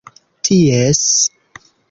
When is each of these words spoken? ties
ties 0.41 1.09